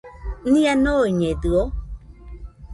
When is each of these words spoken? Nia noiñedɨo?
Nia 0.51 0.73
noiñedɨo? 0.83 1.61